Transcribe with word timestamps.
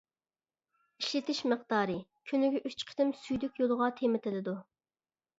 ئىشلىتىش 1.01 1.41
مىقدارى: 1.51 1.97
كۈنىگە 2.31 2.61
ئۈچ 2.69 2.81
قېتىم 2.91 3.11
سۈيدۈك 3.25 3.61
يولىغا 3.65 3.91
تېمىتىلىدۇ. 4.01 4.55